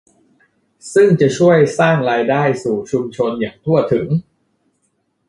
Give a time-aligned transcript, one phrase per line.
[0.93, 4.07] ซึ่งจะช่วยสร้างรายได้สู่ชุมชนอย่างทั่วถึง